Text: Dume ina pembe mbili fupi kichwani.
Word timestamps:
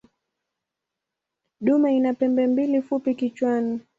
Dume 1.61 1.95
ina 1.97 2.13
pembe 2.13 2.47
mbili 2.47 2.81
fupi 2.81 3.15
kichwani. 3.15 3.79